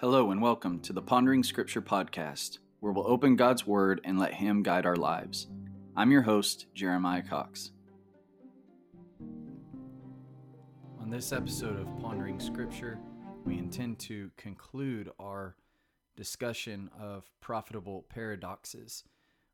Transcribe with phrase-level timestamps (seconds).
[0.00, 4.32] Hello, and welcome to the Pondering Scripture podcast, where we'll open God's Word and let
[4.32, 5.48] Him guide our lives.
[5.94, 7.72] I'm your host, Jeremiah Cox.
[10.98, 12.98] On this episode of Pondering Scripture,
[13.44, 15.54] we intend to conclude our
[16.16, 19.04] discussion of profitable paradoxes.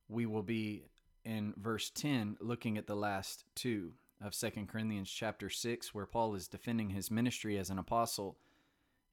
[0.08, 0.84] We will be
[1.24, 3.94] in verse 10 looking at the last two
[4.24, 8.36] of 2 Corinthians chapter 6 where Paul is defending his ministry as an apostle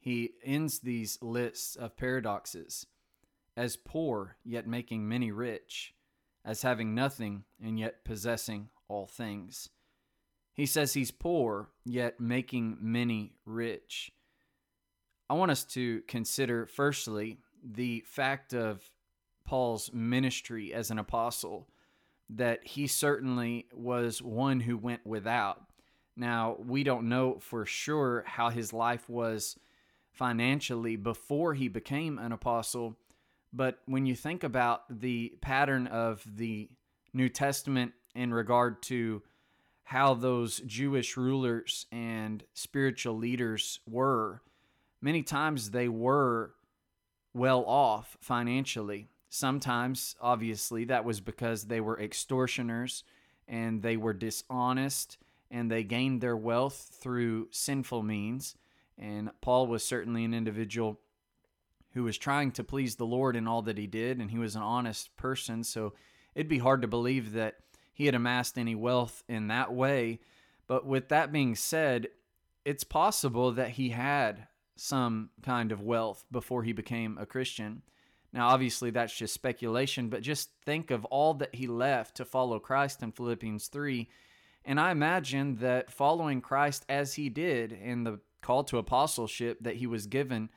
[0.03, 2.87] he ends these lists of paradoxes
[3.55, 5.93] as poor, yet making many rich,
[6.43, 9.69] as having nothing, and yet possessing all things.
[10.53, 14.11] He says he's poor, yet making many rich.
[15.29, 18.83] I want us to consider, firstly, the fact of
[19.45, 21.69] Paul's ministry as an apostle,
[22.29, 25.61] that he certainly was one who went without.
[26.17, 29.57] Now, we don't know for sure how his life was
[30.13, 32.95] financially before he became an apostle.
[33.51, 36.69] But when you think about the pattern of the
[37.13, 39.21] New Testament in regard to
[39.83, 44.41] how those Jewish rulers and spiritual leaders were,
[45.01, 46.53] many times they were
[47.33, 49.09] well off financially.
[49.29, 53.03] Sometimes, obviously, that was because they were extortioners
[53.47, 55.17] and they were dishonest
[55.49, 58.55] and they gained their wealth through sinful means.
[58.97, 60.99] And Paul was certainly an individual
[61.93, 64.55] who was trying to please the Lord in all that he did, and he was
[64.55, 65.63] an honest person.
[65.63, 65.93] So
[66.35, 67.55] it'd be hard to believe that
[67.93, 70.19] he had amassed any wealth in that way.
[70.67, 72.07] But with that being said,
[72.65, 77.83] it's possible that he had some kind of wealth before he became a Christian.
[78.31, 82.57] Now, obviously, that's just speculation, but just think of all that he left to follow
[82.57, 84.09] Christ in Philippians 3.
[84.65, 89.77] And I imagine that following Christ as he did in the call to apostleship that
[89.77, 90.49] he was given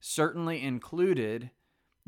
[0.00, 1.50] certainly included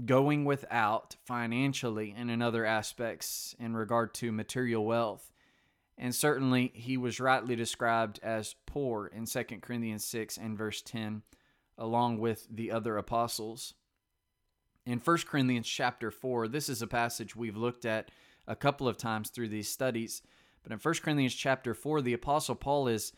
[0.05, 5.33] going without financially and in other aspects in regard to material wealth.
[5.97, 11.23] And certainly he was rightly described as poor in 2 Corinthians 6 and verse 10,
[11.77, 13.75] along with the other apostles.
[14.87, 18.11] In 1 Corinthians chapter 4, this is a passage we've looked at
[18.47, 20.23] a couple of times through these studies.
[20.63, 23.13] But in 1 Corinthians chapter 4, the apostle Paul is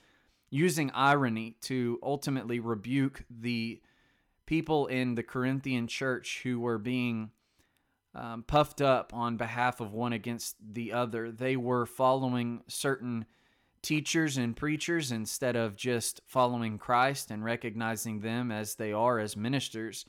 [0.50, 3.80] using irony to ultimately rebuke the
[4.46, 7.30] people in the Corinthian church who were being
[8.14, 11.30] um, puffed up on behalf of one against the other.
[11.30, 13.26] They were following certain
[13.82, 19.36] teachers and preachers instead of just following Christ and recognizing them as they are as
[19.36, 20.04] ministers.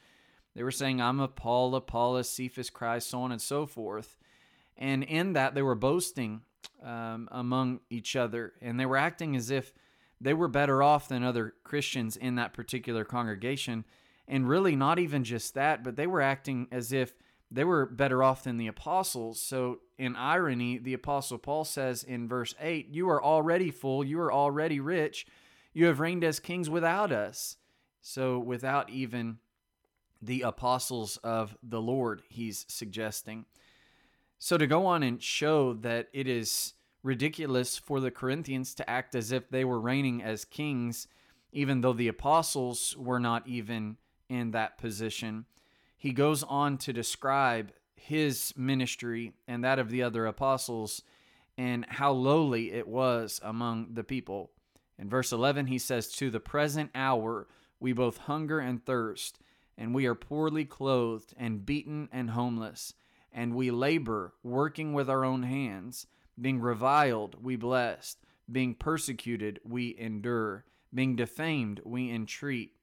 [0.56, 4.18] They were saying, I'm of Paul, Apollos, Cephas, Christ, so on and so forth.
[4.76, 6.42] And in that, they were boasting
[6.84, 9.72] um, among each other, and they were acting as if
[10.22, 13.86] they were better off than other Christians in that particular congregation.
[14.28, 17.14] And really, not even just that, but they were acting as if
[17.50, 19.42] they were better off than the apostles.
[19.42, 24.22] So, in irony, the apostle Paul says in verse 8, You are already full, you
[24.22, 25.26] are already rich,
[25.74, 27.58] you have reigned as kings without us.
[28.02, 29.40] So, without even
[30.22, 33.46] the apostles of the Lord, he's suggesting.
[34.40, 36.74] So, to go on and show that it is
[37.04, 41.08] ridiculous for the Corinthians to act as if they were reigning as kings,
[41.52, 43.98] even though the apostles were not even
[44.30, 45.46] in that position.
[45.98, 51.04] He goes on to describe his ministry and that of the other apostles
[51.58, 54.52] and how lowly it was among the people.
[54.98, 57.48] In verse 11, he says, To the present hour
[57.80, 59.40] we both hunger and thirst,
[59.78, 62.94] and we are poorly clothed and beaten and homeless,
[63.32, 66.08] and we labor, working with our own hands.
[66.42, 68.18] Being reviled, we bless.
[68.52, 70.66] Being persecuted, we endure.
[70.94, 72.74] Being defamed, we entreat.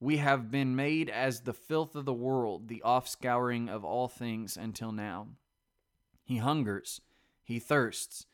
[0.00, 4.56] We have been made as the filth of the world, the offscouring of all things
[4.56, 5.28] until now.
[6.24, 7.00] He hungers,
[7.44, 8.26] he thirsts,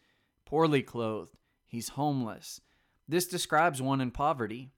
[0.47, 1.37] poorly clothed,
[1.67, 2.61] he's homeless.
[3.06, 4.70] This describes one in poverty.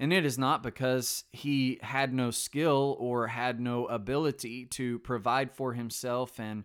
[0.00, 5.52] And it is not because he had no skill or had no ability to provide
[5.52, 6.64] for himself and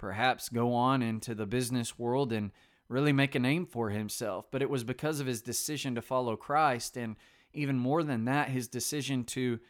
[0.00, 2.52] perhaps go on into the business world and
[2.88, 4.46] really make a name for himself.
[4.50, 7.16] But it was because of his decision to follow Christ, and
[7.52, 9.60] even more than that, his decision to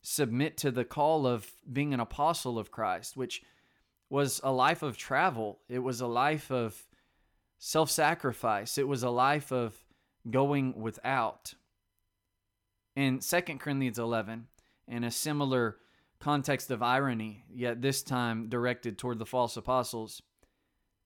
[0.00, 3.42] submit to the call of being an apostle of Christ, which
[4.08, 5.58] was a life of travel.
[5.68, 6.80] It was a life of
[7.58, 8.78] self sacrifice.
[8.78, 9.74] It was a life of
[10.30, 11.54] going without.
[12.94, 14.46] In 2 Corinthians 11,
[14.86, 15.78] in a similar
[16.22, 20.22] context of irony, yet this time directed toward the false apostles.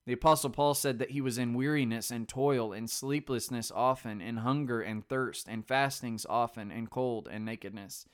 [0.04, 4.40] The apostle Paul said that he was in weariness and toil and sleeplessness often, and
[4.40, 8.06] hunger and thirst, and fastings often, and cold and nakedness.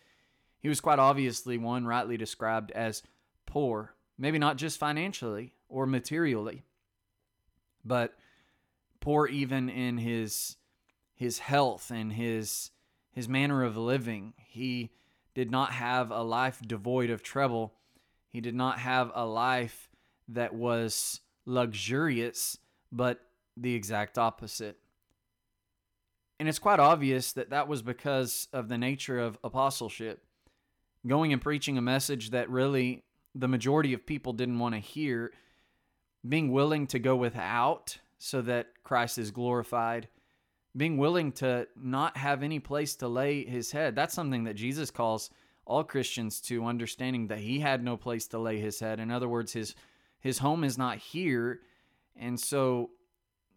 [0.61, 3.03] He was quite obviously one rightly described as
[3.47, 6.63] poor, maybe not just financially or materially,
[7.85, 8.15] but
[9.01, 10.57] poor even in his
[11.15, 12.71] his health and his
[13.11, 14.35] his manner of living.
[14.37, 14.93] He
[15.35, 17.75] did not have a life devoid of trouble.
[18.29, 19.89] He did not have a life
[20.29, 22.59] that was luxurious,
[22.91, 23.21] but
[23.57, 24.79] the exact opposite.
[26.39, 30.25] And it's quite obvious that that was because of the nature of apostleship.
[31.07, 35.33] Going and preaching a message that really the majority of people didn't want to hear,
[36.29, 40.09] being willing to go without so that Christ is glorified,
[40.77, 43.95] being willing to not have any place to lay his head.
[43.95, 45.31] That's something that Jesus calls
[45.67, 48.99] all Christians to understanding that he had no place to lay his head.
[48.99, 49.75] In other words, his
[50.21, 51.61] his home is not here.
[52.17, 52.91] And so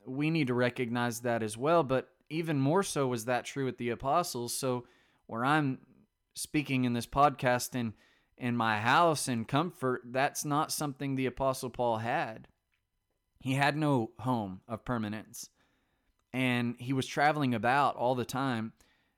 [0.06, 3.78] we need to recognize that as well, but even more so was that true with
[3.78, 4.54] the apostles.
[4.54, 4.86] So
[5.28, 5.80] where I'm
[6.34, 7.94] speaking in this podcast in
[8.38, 12.50] in my house in comfort, that's not something the apostle Paul had.
[13.40, 15.50] He had no home of permanence.
[16.36, 18.74] And he was traveling about all the time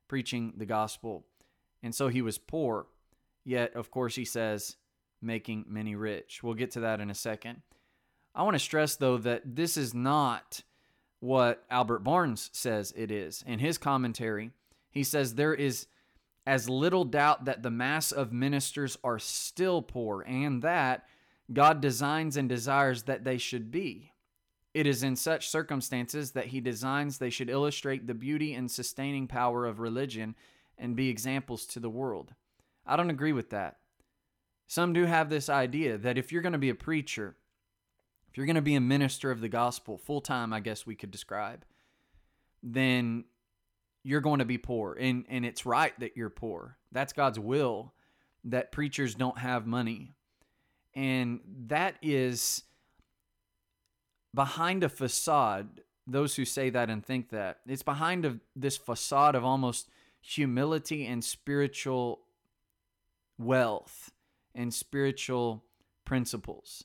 [0.07, 1.25] preaching the gospel.
[1.81, 2.85] And so he was poor.
[3.43, 4.75] Yet, of course, he says,
[5.19, 6.43] making many rich.
[6.43, 7.63] We'll get to that in a second.
[8.35, 10.61] I want to stress, though, that this is not
[11.19, 13.43] what Albert Barnes says it is.
[13.47, 14.51] In his commentary,
[14.91, 15.87] he says there is
[16.45, 21.07] as little doubt that the mass of ministers are still poor and that
[21.51, 24.11] God designs and desires that they should be.
[24.77, 29.25] It is in such circumstances that he designs they should illustrate the beauty and sustaining
[29.25, 30.35] power of religion
[30.77, 32.35] and be examples to the world.
[32.85, 33.77] I don't agree with that.
[34.67, 37.35] Some do have this idea that if you're going to be a preacher,
[38.29, 40.93] if you're going to be a minister of the gospel full time, I guess we
[40.93, 41.65] could describe,
[42.61, 43.23] then
[44.03, 44.95] you're going to be poor.
[44.99, 46.77] And, and it's right that you're poor.
[46.91, 47.95] That's God's will
[48.43, 50.13] that preachers don't have money.
[50.93, 52.61] And that is
[54.37, 59.33] behind a facade, those who say that and think that, it's behind a, this facade
[59.33, 59.89] of almost
[60.21, 62.19] humility and spiritual
[63.39, 64.11] wealth
[64.53, 65.63] and spiritual
[66.05, 66.83] principles.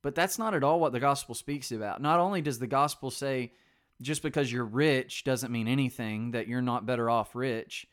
[0.00, 2.00] But that's not at all what the gospel speaks about.
[2.00, 3.52] Not only does the gospel say,
[4.00, 7.86] just because you're rich doesn't mean anything, that you're not better off rich.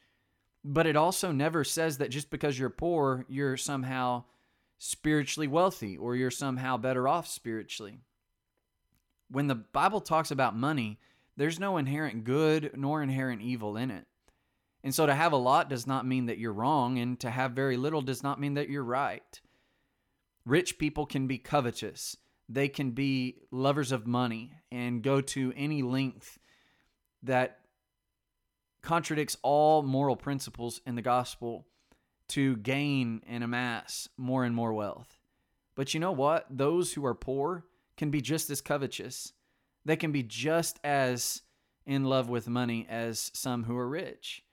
[0.63, 4.23] But it also never says that just because you're poor, you're somehow
[4.77, 7.99] spiritually wealthy or you're somehow better off spiritually.
[9.31, 10.99] When the Bible talks about money,
[11.37, 14.05] there's no inherent good nor inherent evil in it.
[14.83, 17.51] And so to have a lot does not mean that you're wrong, and to have
[17.51, 19.41] very little does not mean that you're right.
[20.45, 22.17] Rich people can be covetous
[22.53, 26.37] they can be lovers of money and go to any length
[27.23, 27.59] that
[28.81, 31.65] contradicts all moral principles in the gospel
[32.27, 35.17] to gain and amass more and more wealth.
[35.75, 36.45] But you know what?
[36.49, 37.65] Those who are poor
[38.01, 39.31] can be just as covetous.
[39.85, 41.43] They can be just as
[41.85, 44.43] in love with money as some who are rich.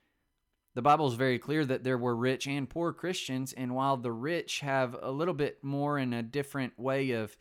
[0.74, 4.12] The Bible is very clear that there were rich and poor Christians, and while the
[4.12, 7.38] rich have a little bit more in a different way of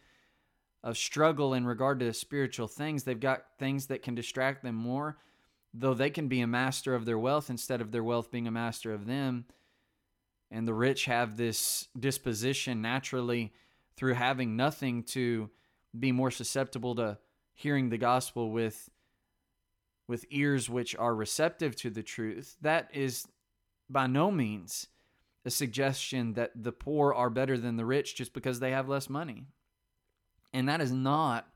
[0.82, 3.04] of struggle in regard to spiritual things.
[3.04, 5.18] They've got things that can distract them more,
[5.74, 8.52] though they can be a master of their wealth instead of their wealth being a
[8.52, 9.44] master of them.
[10.50, 13.52] And the rich have this disposition naturally
[13.98, 15.50] through having nothing to
[16.00, 17.18] be more susceptible to
[17.54, 18.90] hearing the gospel with
[20.08, 22.56] with ears which are receptive to the truth.
[22.62, 23.28] That is
[23.90, 24.88] by no means
[25.44, 29.10] a suggestion that the poor are better than the rich just because they have less
[29.10, 29.48] money.
[30.54, 31.48] And that is not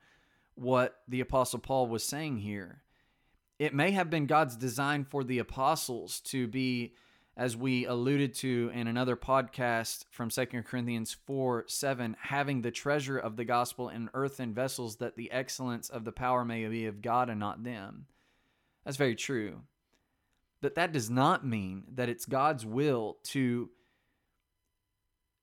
[0.55, 2.83] what the Apostle Paul was saying here.
[3.59, 6.95] It may have been God's design for the apostles to be,
[7.37, 13.17] as we alluded to in another podcast from 2 Corinthians 4 7, having the treasure
[13.17, 17.01] of the gospel in earthen vessels, that the excellence of the power may be of
[17.01, 18.07] God and not them.
[18.83, 19.61] That's very true.
[20.61, 23.69] But that does not mean that it's God's will to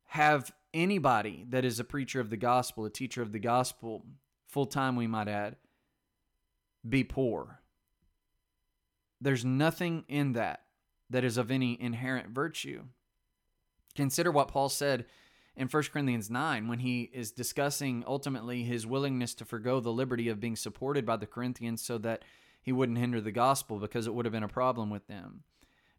[0.07, 4.05] have anybody that is a preacher of the gospel, a teacher of the gospel,
[4.47, 5.57] full time, we might add,
[6.89, 7.61] be poor.
[9.21, 10.63] There's nothing in that
[11.11, 12.83] that is of any inherent virtue.
[13.95, 15.07] Consider what Paul said
[15.57, 20.29] in 1 Corinthians 9 when he is discussing ultimately his willingness to forego the liberty
[20.29, 22.25] of being supported by the Corinthians so that
[22.63, 25.43] he wouldn't hinder the gospel because it would have been a problem with them.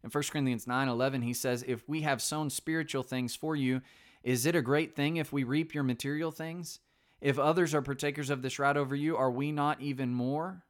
[0.02, 3.82] In 1 Corinthians 9:11 he says if we have sown spiritual things for you
[4.22, 6.80] is it a great thing if we reap your material things?
[7.20, 10.62] If others are partakers of this right over you, are we not even more?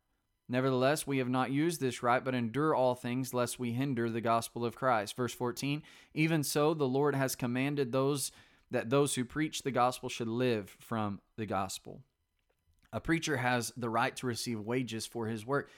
[0.51, 4.21] Nevertheless, we have not used this right, but endure all things, lest we hinder the
[4.21, 5.17] gospel of Christ.
[5.17, 5.81] Verse 14
[6.13, 8.33] Even so, the Lord has commanded those
[8.73, 12.03] that those who preach the gospel should live from the gospel.
[12.93, 15.71] A preacher has the right to receive wages for his work.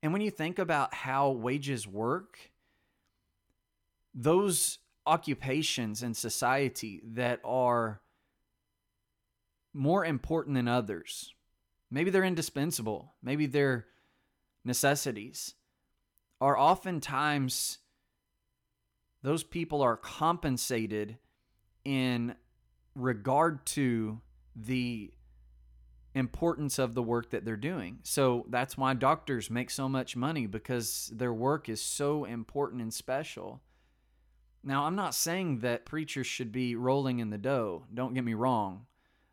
[0.00, 2.38] And when you think about how wages work,
[4.14, 8.00] those occupations in society that are
[9.74, 11.34] more important than others,
[11.90, 13.86] maybe they're indispensable, maybe they're
[14.64, 15.54] necessities
[16.40, 17.78] are oftentimes
[19.22, 21.18] those people are compensated
[21.84, 22.34] in
[22.94, 24.20] regard to
[24.56, 25.12] the
[26.14, 27.98] importance of the work that they're doing.
[28.02, 32.92] So that's why doctors make so much money because their work is so important and
[32.92, 33.60] special.
[34.62, 37.84] Now, I'm not saying that preachers should be rolling in the dough.
[37.92, 38.86] Don't get me wrong.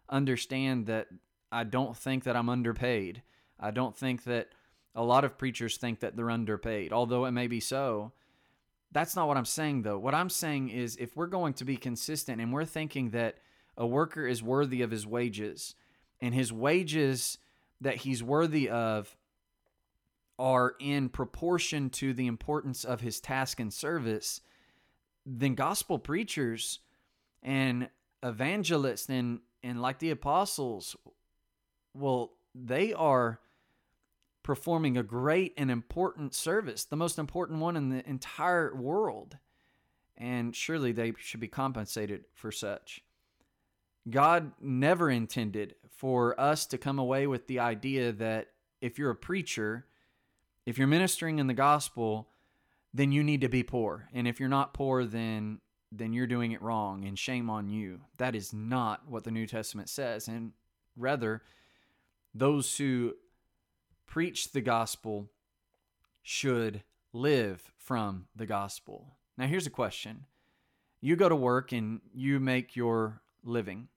[0.10, 1.07] Understand that
[1.51, 3.24] I don't think that I'm underpaid.
[3.60, 4.50] I don't think that
[4.98, 8.12] a lot of preachers think that they're underpaid, although it may be so.
[8.92, 10.00] That's not what I'm saying, though.
[10.00, 13.38] What I'm saying is if we're going to be consistent and we're thinking that
[13.77, 15.75] a worker is worthy of his wages
[16.20, 17.38] and his wages
[17.80, 19.16] that he's worthy of
[20.39, 24.42] are in proportion to the importance of his task and service,
[25.27, 26.80] then gospel preachers
[27.44, 27.89] and
[28.24, 30.96] evangelists and, and like the apostles,
[31.94, 33.39] well, they are
[34.48, 39.36] performing a great and important service, the most important one in the entire world.
[40.16, 43.04] And surely they should be compensated for such.
[44.10, 48.48] God never intended for us to come away with the idea that
[48.80, 49.86] if you're a preacher,
[50.66, 52.30] if you're ministering in the gospel,
[52.94, 54.08] then you need to be poor.
[54.13, 55.60] And if you're not poor, then
[55.92, 58.00] then you're doing it wrong and shame on you.
[58.18, 60.30] That is not what the New Testament says.
[60.30, 60.54] And
[60.96, 61.44] rather,
[62.34, 63.13] those who
[64.07, 65.29] preach the gospel
[66.23, 66.83] should
[67.13, 69.17] live from the gospel.
[69.37, 70.25] Now, here's a question
[71.01, 73.89] You go to work and you make your living,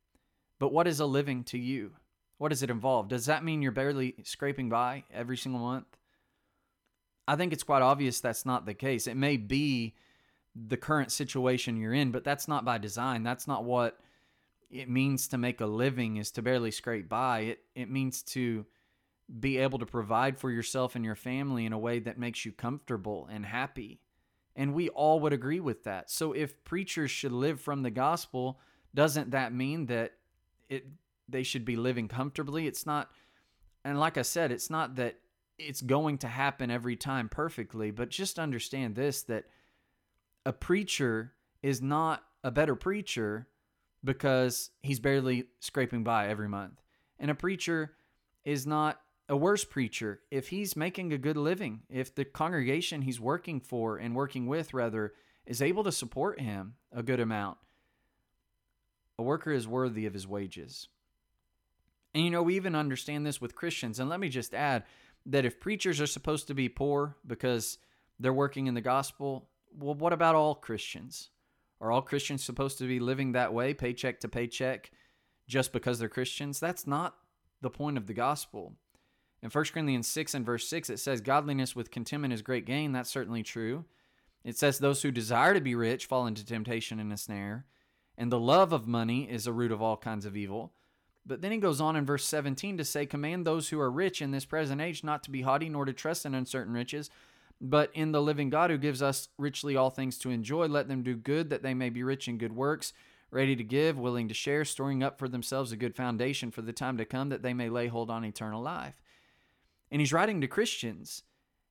[0.58, 1.92] but what is a living to you?
[2.38, 3.08] What does it involve?
[3.08, 5.86] Does that mean you're barely scraping by every single month?
[7.28, 9.06] I think it's quite obvious that's not the case.
[9.06, 9.94] It may be
[10.54, 13.22] the current situation you're in, but that's not by design.
[13.22, 14.00] That's not what
[14.70, 17.40] it means to make a living is to barely scrape by.
[17.40, 18.64] It it means to
[19.38, 22.52] be able to provide for yourself and your family in a way that makes you
[22.52, 24.00] comfortable and happy.
[24.56, 26.10] And we all would agree with that.
[26.10, 28.58] So if preachers should live from the gospel,
[28.94, 30.12] doesn't that mean that
[30.68, 30.86] it
[31.28, 32.66] they should be living comfortably?
[32.66, 33.10] It's not
[33.84, 35.16] and like I said, it's not that
[35.58, 39.44] it's going to happen every time perfectly, but just understand this that
[40.44, 41.32] a preacher
[41.62, 43.46] is not a better preacher
[44.02, 46.80] because he's barely scraping by every month.
[47.18, 47.92] And a preacher
[48.44, 53.20] is not a worse preacher if he's making a good living, if the congregation he's
[53.20, 55.14] working for and working with, rather,
[55.46, 57.56] is able to support him a good amount.
[59.20, 60.88] A worker is worthy of his wages.
[62.12, 64.00] And you know, we even understand this with Christians.
[64.00, 64.82] And let me just add
[65.26, 67.78] that if preachers are supposed to be poor because
[68.18, 71.30] they're working in the gospel, well, what about all Christians?
[71.80, 74.90] Are all Christians supposed to be living that way, paycheck to paycheck,
[75.46, 76.58] just because they're Christians?
[76.58, 77.14] That's not
[77.60, 78.74] the point of the gospel.
[79.42, 82.92] In 1 Corinthians 6 and verse 6, it says, Godliness with contentment is great gain.
[82.92, 83.86] That's certainly true.
[84.44, 87.64] It says, Those who desire to be rich fall into temptation and a snare,
[88.18, 90.72] and the love of money is a root of all kinds of evil.
[91.24, 94.20] But then he goes on in verse 17 to say, Command those who are rich
[94.20, 97.08] in this present age not to be haughty nor to trust in uncertain riches,
[97.62, 100.66] but in the living God who gives us richly all things to enjoy.
[100.66, 102.92] Let them do good that they may be rich in good works,
[103.30, 106.72] ready to give, willing to share, storing up for themselves a good foundation for the
[106.72, 109.00] time to come that they may lay hold on eternal life
[109.90, 111.22] and he's writing to Christians.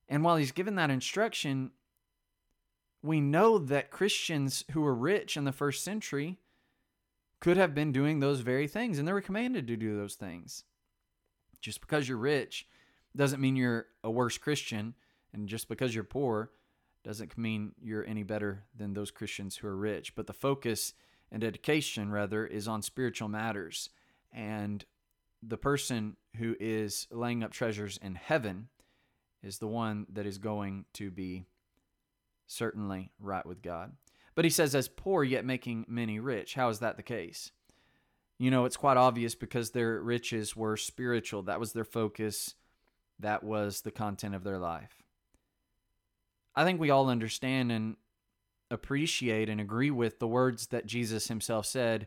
[0.08, 1.70] And while he's given that instruction,
[3.02, 6.38] we know that Christians who were rich in the first century
[7.40, 10.64] could have been doing those very things, and they were commanded to do those things.
[11.60, 12.66] Just because you're rich
[13.16, 14.94] doesn't mean you're a worse Christian,
[15.32, 16.50] and just because you're poor
[17.02, 20.14] doesn't mean you're any better than those Christians who are rich.
[20.14, 20.92] But the focus
[21.32, 23.88] and dedication, rather, is on spiritual matters.
[24.32, 24.84] And
[25.42, 28.68] the person who is laying up treasures in heaven
[29.42, 31.46] is the one that is going to be
[32.46, 33.92] certainly right with God.
[34.34, 36.54] But he says, as poor yet making many rich.
[36.54, 37.52] How is that the case?
[38.38, 41.42] You know, it's quite obvious because their riches were spiritual.
[41.42, 42.54] That was their focus,
[43.18, 45.02] that was the content of their life.
[46.54, 47.96] I think we all understand and
[48.70, 52.06] appreciate and agree with the words that Jesus himself said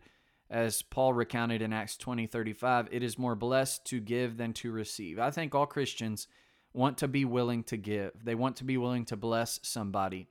[0.50, 4.72] as Paul recounted in Acts 20 35, it is more blessed to give than to
[4.72, 5.20] receive.
[5.20, 6.28] I think all Christians
[6.74, 8.12] want to be willing to give.
[8.24, 10.28] They want to be willing to bless somebody.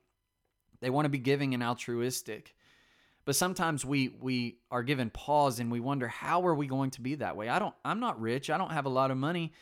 [0.81, 2.55] They want to be giving and altruistic.
[3.25, 7.01] But sometimes we we are given pause and we wonder how are we going to
[7.01, 7.47] be that way?
[7.47, 8.49] I don't I'm not rich.
[8.49, 9.53] I don't have a lot of money.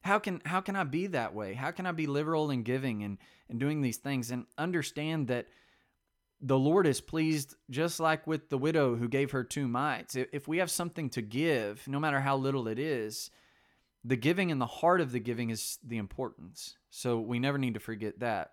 [0.00, 1.54] How can how can I be that way?
[1.54, 3.18] How can I be liberal and giving and
[3.48, 5.46] and doing these things and understand that
[6.40, 10.16] the Lord is pleased just like with the widow who gave her two mites.
[10.16, 13.30] If we have something to give, no matter how little it is,
[14.04, 16.76] the giving and the heart of the giving is the importance.
[16.90, 18.50] So we never need to forget that.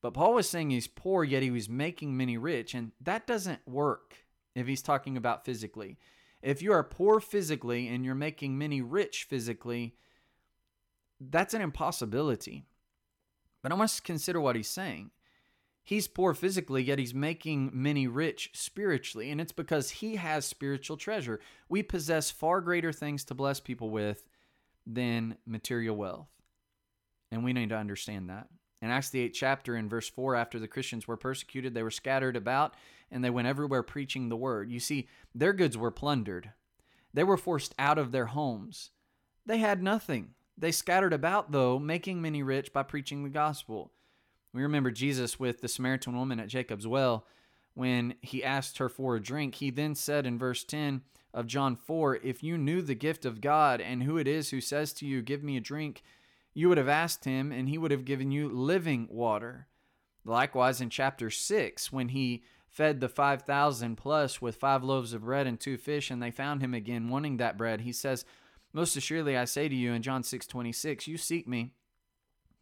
[0.00, 2.74] But Paul was saying he's poor, yet he was making many rich.
[2.74, 4.16] And that doesn't work
[4.54, 5.98] if he's talking about physically.
[6.42, 9.94] If you are poor physically and you're making many rich physically,
[11.20, 12.64] that's an impossibility.
[13.62, 15.10] But I must consider what he's saying.
[15.84, 19.30] He's poor physically, yet he's making many rich spiritually.
[19.30, 21.40] And it's because he has spiritual treasure.
[21.68, 24.28] We possess far greater things to bless people with
[24.86, 26.28] than material wealth.
[27.32, 28.48] And we need to understand that.
[28.80, 31.90] In Acts the 8th chapter, in verse 4, after the Christians were persecuted, they were
[31.90, 32.74] scattered about
[33.10, 34.70] and they went everywhere preaching the word.
[34.70, 36.52] You see, their goods were plundered.
[37.14, 38.90] They were forced out of their homes.
[39.46, 40.30] They had nothing.
[40.56, 43.92] They scattered about, though, making many rich by preaching the gospel.
[44.54, 47.26] We remember Jesus with the Samaritan woman at Jacob's well
[47.74, 49.56] when he asked her for a drink.
[49.56, 53.40] He then said in verse 10 of John 4 If you knew the gift of
[53.40, 56.02] God and who it is who says to you, Give me a drink,
[56.54, 59.68] you would have asked him, and he would have given you living water.
[60.24, 65.46] Likewise, in chapter 6, when he fed the 5,000 plus with five loaves of bread
[65.46, 68.24] and two fish, and they found him again wanting that bread, he says,
[68.72, 71.72] Most assuredly I say to you in John 6 26, you seek me,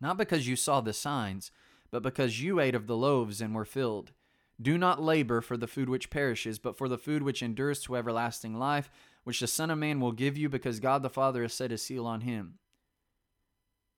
[0.01, 1.51] not because you saw the signs,
[1.91, 4.13] but because you ate of the loaves and were filled.
[4.61, 7.97] Do not labor for the food which perishes, but for the food which endures to
[7.97, 8.91] everlasting life,
[9.25, 11.83] which the Son of Man will give you, because God the Father has set his
[11.83, 12.59] seal on him.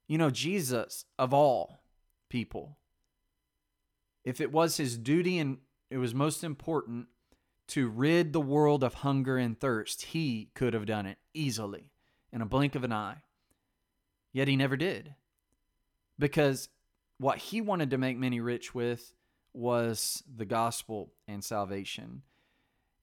[0.07, 1.83] You know, Jesus, of all
[2.29, 2.79] people,
[4.25, 5.59] if it was his duty and
[5.91, 7.09] it was most important
[7.69, 11.91] to rid the world of hunger and thirst, he could have done it easily
[12.33, 13.23] in a blink of an eye.
[14.33, 15.15] Yet he never did.
[16.19, 16.69] Because
[17.23, 19.15] what he wanted to make many rich with
[19.55, 22.23] was the gospel and salvation.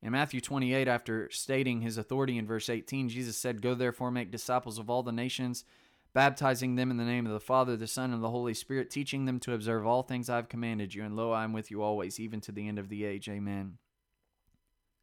[0.01, 4.31] In Matthew 28, after stating his authority in verse 18, Jesus said, Go therefore, make
[4.31, 5.65] disciples of all the nations
[6.13, 9.25] baptizing them in the name of the Father, the Son, and the Holy Spirit, teaching
[9.25, 11.03] them to observe all things I have commanded you.
[11.03, 13.29] And lo, I am with you always, even to the end of the age.
[13.29, 13.77] Amen.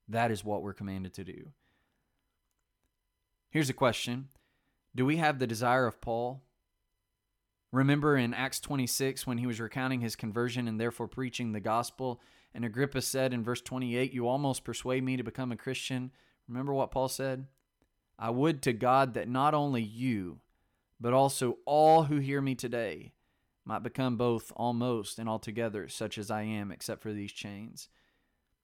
[0.08, 1.52] That is what we're commanded to do.
[3.50, 4.28] Here's a question
[4.94, 6.42] Do we have the desire of Paul?
[7.76, 12.22] Remember in Acts 26 when he was recounting his conversion and therefore preaching the gospel,
[12.54, 16.10] and Agrippa said in verse 28, You almost persuade me to become a Christian.
[16.48, 17.48] Remember what Paul said?
[18.18, 20.40] I would to God that not only you,
[20.98, 23.12] but also all who hear me today
[23.66, 27.90] might become both almost and altogether such as I am, except for these chains.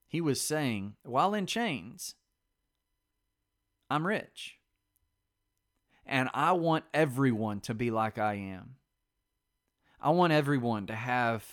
[0.08, 2.14] He was saying, while in chains,
[3.90, 4.56] I'm rich.
[6.06, 8.76] And I want everyone to be like I am.
[10.02, 11.46] I want everyone to have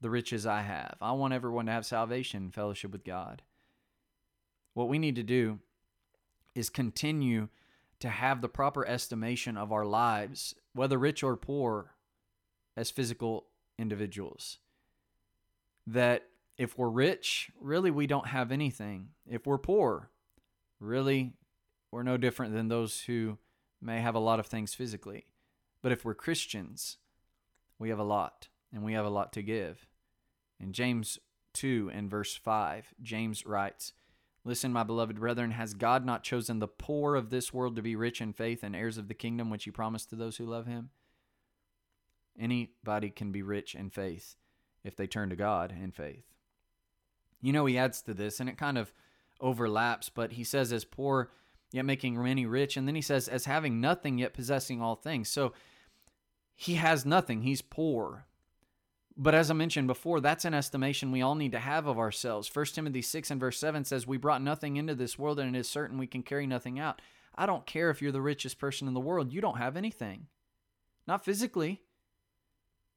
[0.00, 0.96] the riches I have.
[1.02, 3.42] I want everyone to have salvation and fellowship with God.
[4.72, 5.58] What we need to do
[6.54, 7.48] is continue
[7.98, 11.92] to have the proper estimation of our lives, whether rich or poor,
[12.74, 13.44] as physical
[13.78, 14.58] individuals.
[15.86, 16.22] That
[16.56, 19.08] if we're rich, really we don't have anything.
[19.28, 20.08] If we're poor,
[20.78, 21.34] really
[21.92, 23.36] we're no different than those who
[23.82, 25.26] may have a lot of things physically.
[25.82, 26.96] But if we're Christians,
[27.80, 29.88] we have a lot and we have a lot to give.
[30.60, 31.18] In James
[31.54, 33.92] 2 and verse 5, James writes,
[34.44, 37.96] Listen, my beloved brethren, has God not chosen the poor of this world to be
[37.96, 40.66] rich in faith and heirs of the kingdom which he promised to those who love
[40.66, 40.90] him?
[42.38, 44.36] Anybody can be rich in faith
[44.84, 46.24] if they turn to God in faith.
[47.42, 48.92] You know, he adds to this, and it kind of
[49.40, 51.30] overlaps, but he says, as poor,
[51.72, 52.76] yet making many rich.
[52.76, 55.28] And then he says, as having nothing, yet possessing all things.
[55.28, 55.52] So
[56.60, 57.40] he has nothing.
[57.40, 58.26] He's poor.
[59.16, 62.50] But as I mentioned before, that's an estimation we all need to have of ourselves.
[62.54, 65.58] 1 Timothy 6 and verse 7 says, We brought nothing into this world, and it
[65.58, 67.00] is certain we can carry nothing out.
[67.34, 70.26] I don't care if you're the richest person in the world, you don't have anything.
[71.08, 71.80] Not physically.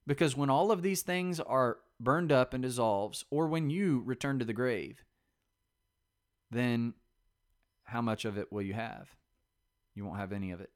[0.06, 4.39] Because when all of these things are burned up and dissolves, or when you return
[4.39, 5.06] to the grave,
[6.52, 6.95] then
[7.86, 9.15] how much of it will you have?
[9.95, 10.71] You won't have any of it.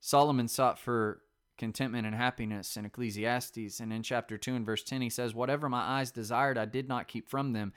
[0.00, 1.22] Solomon sought for
[1.62, 3.78] contentment and happiness in Ecclesiastes.
[3.78, 6.88] And in chapter 2 and verse 10, he says, Whatever my eyes desired, I did
[6.88, 7.72] not keep from them.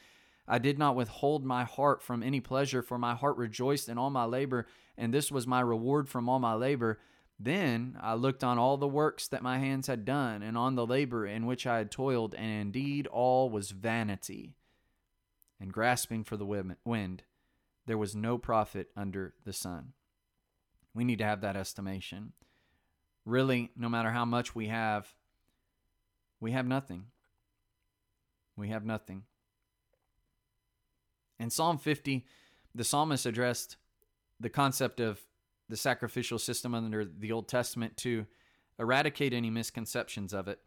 [0.47, 4.09] I did not withhold my heart from any pleasure, for my heart rejoiced in all
[4.09, 4.65] my labor,
[4.97, 6.99] and this was my reward from all my labor,
[7.39, 10.87] Then I looked on all the works that my hands had done, and on the
[10.87, 14.55] labor in which I had toiled, and indeed all was vanity
[15.59, 17.23] and grasping for the wind.
[17.85, 19.93] There was no profit under the sun.
[20.95, 22.33] We need to have that estimation.
[23.25, 25.13] Really, no matter how much we have,
[26.39, 27.05] we have nothing.
[28.55, 29.23] We have nothing.
[31.39, 32.25] In Psalm 50,
[32.73, 33.77] the psalmist addressed
[34.39, 35.19] the concept of
[35.69, 38.25] the sacrificial system under the Old Testament to
[38.79, 40.59] eradicate any misconceptions of it.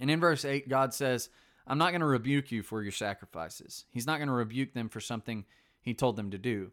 [0.00, 1.28] And in verse 8, God says,
[1.66, 3.84] I'm not going to rebuke you for your sacrifices.
[3.90, 5.44] He's not going to rebuke them for something
[5.80, 6.72] he told them to do.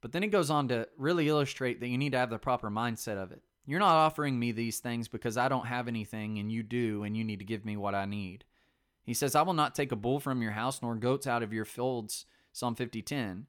[0.00, 2.70] But then he goes on to really illustrate that you need to have the proper
[2.70, 3.42] mindset of it.
[3.70, 7.16] You're not offering me these things because I don't have anything and you do, and
[7.16, 8.44] you need to give me what I need.
[9.04, 11.52] He says, I will not take a bull from your house nor goats out of
[11.52, 12.26] your folds.
[12.52, 13.46] Psalm 50:10.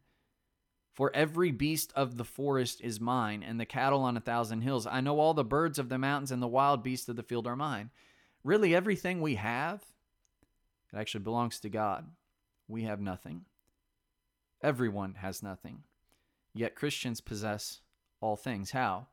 [0.93, 4.85] For every beast of the forest is mine, and the cattle on a thousand hills.
[4.85, 7.47] I know all the birds of the mountains and the wild beasts of the field
[7.47, 7.89] are mine.
[8.43, 9.81] Really, everything we have,
[10.93, 12.11] it actually belongs to God.
[12.67, 13.45] We have nothing.
[14.61, 15.81] Everyone has nothing.
[16.53, 17.81] Yet Christians possess
[18.19, 18.69] all things.
[18.69, 19.07] How?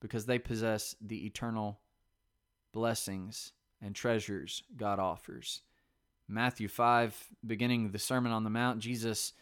[0.00, 1.80] Because they possess the eternal
[2.72, 5.62] blessings and treasures God offers.
[6.28, 9.32] Matthew 5, beginning the Sermon on the Mount, Jesus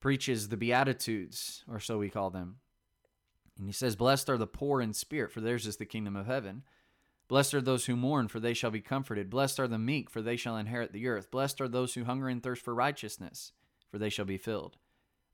[0.00, 2.56] preaches the Beatitudes, or so we call them.
[3.56, 6.26] And he says, Blessed are the poor in spirit, for theirs is the kingdom of
[6.26, 6.64] heaven.
[7.28, 9.30] Blessed are those who mourn, for they shall be comforted.
[9.30, 11.30] Blessed are the meek, for they shall inherit the earth.
[11.30, 13.52] Blessed are those who hunger and thirst for righteousness,
[13.90, 14.76] for they shall be filled.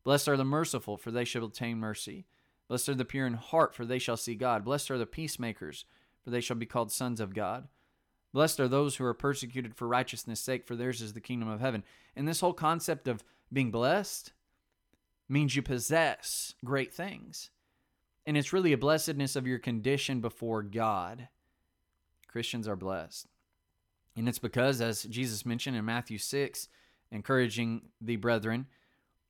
[0.05, 2.27] Blessed are the merciful, for they shall obtain mercy.
[2.69, 4.65] Blessed are the pure in heart, for they shall see God.
[4.65, 5.85] Blessed are the peacemakers,
[6.23, 7.69] for they shall be called sons of God.
[8.33, 11.61] Blessed are those who are persecuted for righteousness' sake, for theirs is the kingdom of
[11.61, 11.83] heaven.
[12.15, 14.33] And this whole concept of being blessed
[15.29, 17.51] means you possess great things.
[18.27, 21.29] And it's really a blessedness of your condition before God.
[22.29, 23.27] Christians are blessed.
[24.15, 26.69] And it's because, as Jesus mentioned in Matthew 6,
[27.11, 28.67] encouraging the brethren,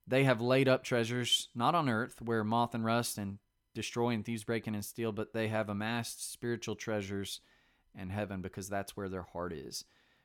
[0.09, 3.38] they have laid up treasures not on earth where moth and rust and
[3.75, 7.40] destroy and thieves break in and steal, but they have amassed spiritual treasures
[7.97, 9.85] in heaven because that's where their heart is.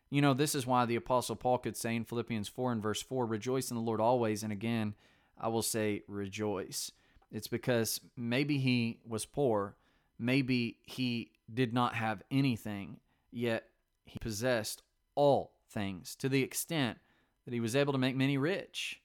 [0.10, 3.02] You know, this is why the Apostle Paul could say in Philippians 4 and verse
[3.02, 4.44] 4, Rejoice in the Lord always.
[4.44, 4.96] And again,
[5.40, 6.92] I will say, Rejoice.
[7.32, 9.76] It's because maybe he was poor,
[10.20, 12.98] maybe he did not have anything,
[13.32, 13.70] yet
[14.06, 14.84] he possessed
[15.16, 17.00] all things to the extent
[17.46, 19.02] that he was able to make many rich,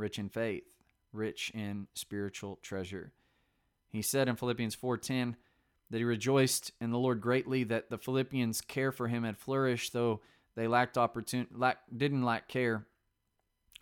[0.00, 0.74] rich in faith,
[1.12, 3.12] rich in spiritual treasure.
[3.88, 5.36] He said in Philippians 4:10
[5.90, 9.92] that he rejoiced in the Lord greatly that the Philippians' care for him had flourished,
[9.92, 10.20] though
[10.54, 12.86] they lacked opportunity, lack, didn't lack care,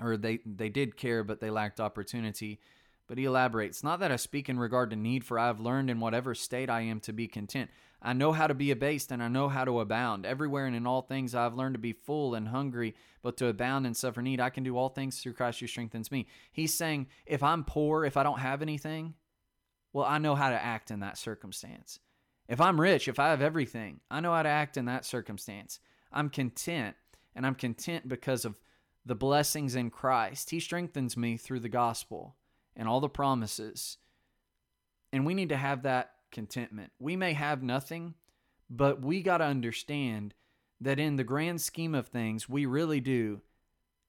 [0.00, 2.60] or they they did care, but they lacked opportunity.
[3.08, 5.88] But he elaborates, not that I speak in regard to need, for I have learned
[5.88, 7.70] in whatever state I am to be content.
[8.02, 10.26] I know how to be abased, and I know how to abound.
[10.26, 13.46] Everywhere and in all things I have learned to be full and hungry, but to
[13.46, 14.40] abound and suffer need.
[14.40, 16.26] I can do all things through Christ who strengthens me.
[16.52, 19.14] He's saying, if I'm poor, if I don't have anything,
[19.94, 21.98] well, I know how to act in that circumstance.
[22.46, 25.80] If I'm rich, if I have everything, I know how to act in that circumstance.
[26.12, 26.94] I'm content,
[27.34, 28.60] and I'm content because of
[29.06, 30.50] the blessings in Christ.
[30.50, 32.36] He strengthens me through the gospel
[32.78, 33.98] and all the promises.
[35.12, 36.92] And we need to have that contentment.
[36.98, 38.14] We may have nothing,
[38.70, 40.34] but we got to understand
[40.80, 43.42] that in the grand scheme of things, we really do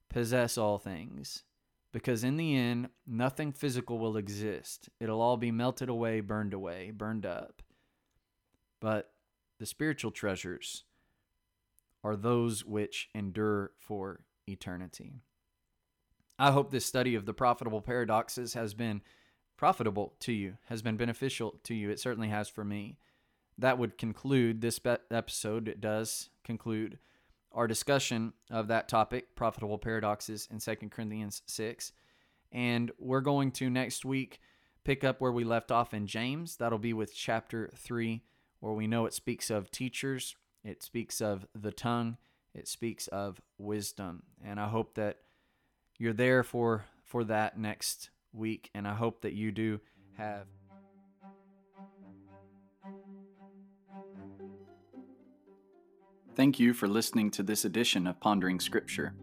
[0.10, 1.44] possess all things.
[1.92, 4.90] Because in the end, nothing physical will exist.
[5.00, 7.64] It'll all be melted away, burned away, burned up.
[8.80, 9.12] But
[9.58, 10.84] the spiritual treasures
[12.04, 15.24] are those which endure for eternity.
[16.42, 19.02] I hope this study of the profitable paradoxes has been
[19.58, 21.90] profitable to you, has been beneficial to you.
[21.90, 22.98] It certainly has for me.
[23.58, 24.80] That would conclude this
[25.12, 25.68] episode.
[25.68, 26.98] It does conclude
[27.52, 31.92] our discussion of that topic, profitable paradoxes, in 2 Corinthians 6.
[32.54, 34.40] And we're going to next week
[34.86, 36.56] pick up where we left off in James.
[36.56, 38.24] That'll be with chapter 3,
[38.62, 42.16] where we know it speaks of teachers, it speaks of the tongue,
[42.54, 44.24] it speaks of wisdom.
[44.42, 45.18] And I hope that
[46.00, 49.80] you're there for for that next week and I hope that you do
[50.18, 50.48] have
[56.36, 59.14] Thank you for listening to this edition of Pondering Scripture.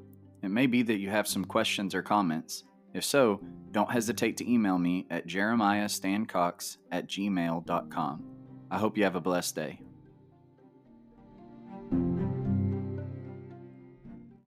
[0.42, 2.64] It may be that you have some questions or comments.
[2.92, 3.40] If so,
[3.72, 8.24] don't hesitate to email me at jeremiahstancox at gmail.com.
[8.70, 9.80] I hope you have a blessed day.